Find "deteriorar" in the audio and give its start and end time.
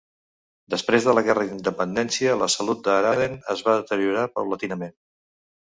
3.83-4.29